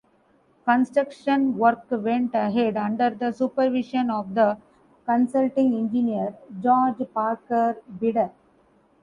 Construction 0.65 1.59
work 1.59 1.85
went 1.91 2.33
ahead 2.33 2.75
under 2.75 3.11
the 3.11 3.31
supervision 3.31 4.09
of 4.09 4.33
the 4.33 4.57
Consulting 5.05 5.75
Engineer, 5.75 6.33
George 6.59 7.03
Parker 7.13 7.77
Bidder. 7.99 8.31